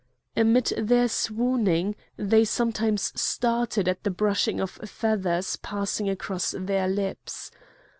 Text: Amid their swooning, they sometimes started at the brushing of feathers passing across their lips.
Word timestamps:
Amid 0.35 0.73
their 0.79 1.07
swooning, 1.07 1.95
they 2.17 2.43
sometimes 2.43 3.13
started 3.21 3.87
at 3.87 4.03
the 4.03 4.09
brushing 4.09 4.59
of 4.59 4.71
feathers 4.71 5.57
passing 5.57 6.09
across 6.09 6.55
their 6.57 6.87
lips. 6.87 7.51